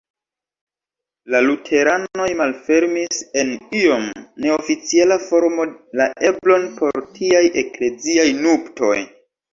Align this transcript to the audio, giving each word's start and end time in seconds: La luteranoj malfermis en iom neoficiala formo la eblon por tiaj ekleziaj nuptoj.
La 1.33 1.41
luteranoj 1.47 2.29
malfermis 2.39 3.19
en 3.41 3.53
iom 3.81 4.07
neoficiala 4.47 5.19
formo 5.29 5.69
la 6.01 6.09
eblon 6.31 6.67
por 6.81 7.01
tiaj 7.19 7.43
ekleziaj 7.65 8.29
nuptoj. 8.43 8.95